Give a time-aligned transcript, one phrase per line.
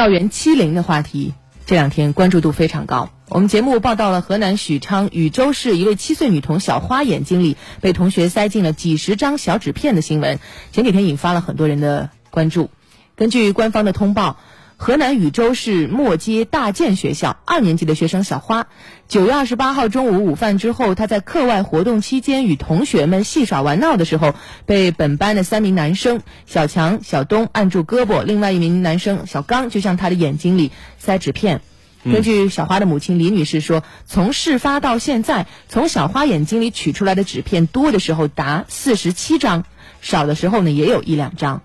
[0.00, 1.34] 校园欺凌的话题
[1.66, 3.10] 这两天关注度非常高。
[3.28, 10.40] 我们节目报道了河南许昌禹州市一位七岁女童小花眼睛里被同学塞进了几十张小纸片的新闻，
[10.72, 12.70] 前几天引发了很多人的关注。
[13.14, 14.38] 根据官方的通报。
[14.82, 18.66] 河南禹州市磨街大建学校二年级的学生小花，
[19.08, 24.32] 九月二十八号中午午饭之后，她在课外活动期间与同学们戏耍玩闹的时候，
[24.64, 31.60] 被本班的三名男生小强、小东按住胳膊，另外一名男生小刚就向她的眼睛里塞纸片。
[32.02, 39.64] 根据小花的母亲李女士说，从事发到现在，从小花眼睛里取出来的纸片多的时候达四十七张，
[40.00, 41.60] 少的时候呢也有一两张。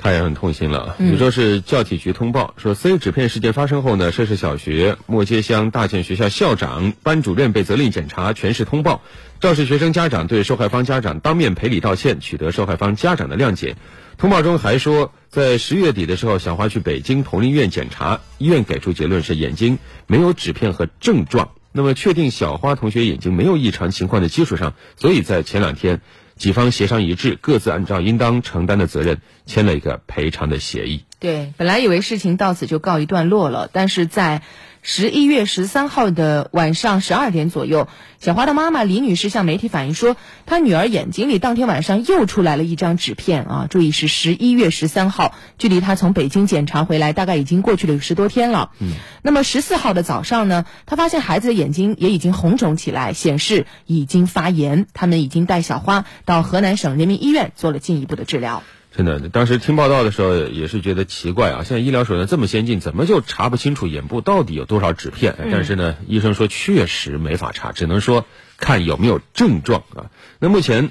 [0.00, 0.96] 他也很痛心了。
[0.98, 9.02] 你说是教体局通报说，，C 纸片事件发生后呢，涉事小学莫街乡大建学校校长、班主任被责令检查全市通报，
[9.40, 13.76] 肇事学生家长对受害方家长当面赔礼道歉，取得受害方家长的谅解。
[14.16, 21.50] 通报中还说，在十月底的时候，小花去北京同仁医院检查，医院给出结论是眼睛没有纸片和症状。
[21.72, 26.00] 那么，确定小花同学眼睛没有异常情况的基础上，所以在前两天。
[26.40, 31.04] 几方协商一致，各自按照应当承担的责任签了一个赔偿的协议。
[31.20, 34.42] 对，本来以为事情到此就告一段落了，但是在。
[34.82, 37.86] 十一月十三号的晚上十二点左右，
[38.18, 43.66] 小花的妈妈李女士向媒体反映说，她女儿眼睛里当天晚上又出来了一张纸片啊！
[43.68, 48.70] 注意是十一月十三号，距离她从北京检查回来大概已经过去了十多天了。
[48.78, 54.86] 嗯，那么十四号的早上呢，她发现孩子的眼睛也已经红肿起来，显示已经发炎。
[54.94, 58.62] 他们已经带小花到河南省人民医院做了进一步的治疗。
[58.96, 61.62] 真的，当时听报道的时候也是觉得奇怪啊！
[61.62, 65.36] 现在医疗手段这么先进，怎么就查不清楚眼部到底有多少纸片？
[65.50, 68.26] 但是呢，医生说确实没法查，只能说
[68.58, 70.10] 看有没有症状啊。
[70.40, 70.90] 那目前，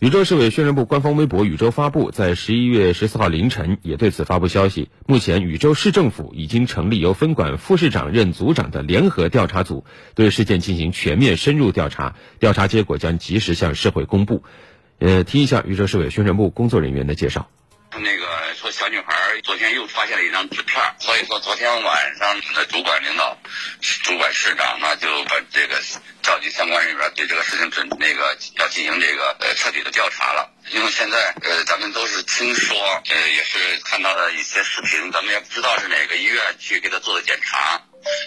[0.00, 4.90] 禹州市委宣传部官方微博“禹州发布”在十一月十四号凌晨也对此发布消息。
[5.06, 9.84] 目前，禹州市政府已经成立由分管副市长任组长的联合调查组，
[10.16, 14.42] 对事件进行全面深入调查，调查结果将及时向社会公布。
[15.00, 17.48] 呃，听一下禹州市委宣传部工作人员的介绍。
[18.00, 23.38] 那个说小女孩昨天又发现了一张纸片，所以说昨天晚上的主管领导、
[24.02, 25.80] 主管市长呢就把这个
[26.20, 30.50] 召集相关人员，对这个事情准那个要进行这个呃彻底的调查了。
[30.70, 32.76] 因为现在呃咱们都是听说，
[33.08, 37.80] 呃也是看到了一些视频，咱们也不知道是哪个医院去给他做的检查，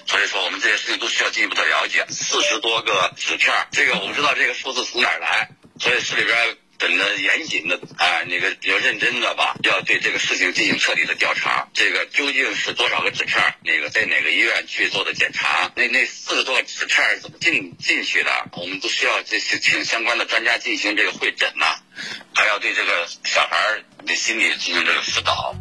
[0.07, 2.05] 所以说我们这些事情都需要进一步的了解。
[2.09, 5.49] 四十多个纸片，这个我不知道这个数字从哪儿来，
[5.79, 6.57] 所以市里边。
[6.81, 11.69] 诊的严谨的啊，那个要认真的吧，要对这个事情进行彻底的调查。
[11.75, 13.39] 这个究竟是多少个纸片？
[13.63, 15.71] 那个在哪个医院去做的检查？
[15.75, 18.31] 那那四个多个纸片怎么进进去的？
[18.53, 21.75] 我们都需要这些请相关的专家进行这个会诊呐，
[22.33, 25.53] 还要对这个小孩的心理进行这个辅导。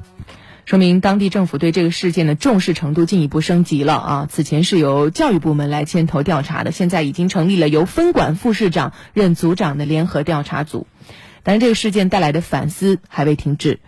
[0.70, 4.28] 说明当地政府对这个事件的重视程度进一步升级了啊！
[4.30, 10.86] 此前是由教育部门来牵头调查的，现在已经成立了由分管副市长任组长的联合调查组。
[11.42, 13.80] 但是这个事件带来的反思还未停止。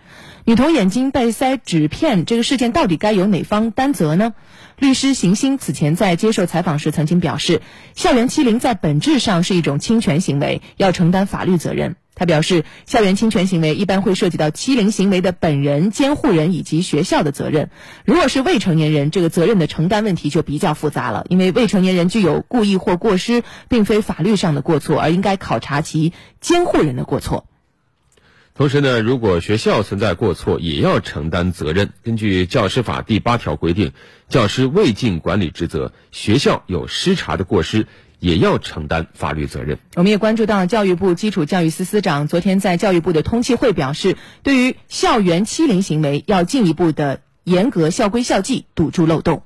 [0.43, 4.33] 女童眼睛被塞纸片这个事件到底该由哪方担责呢？
[4.77, 7.61] 律师邢星此前在接受采访时曾经表示，
[7.95, 11.95] 校园欺凌在本质上是一种侵权行为，要承担法律责任。
[12.15, 17.69] 他表示，校园侵权行为一般会涉及到欺凌行为的本人、监护人以及学校的责任。
[18.05, 27.47] 如果是未成年人，这个责任的承担问题就比较复杂了，因为未成年人具有故意或过失，并非法律上的过错，而应该考察其监护人的过错。
[28.55, 31.89] 同时呢，如果学校存在过错，也要承担责任。
[32.03, 33.93] 根据教师法第八条规定，
[34.29, 37.87] 教师未尽管理职责，学校有失察的过失。
[38.23, 39.77] 也要承担法律责任。
[39.95, 49.43] 我们也关注到，教育部基础教育司司长昨天在教育部的通气会表示，对于校园欺凌行为，要进一步的严格校规校纪，堵住漏洞。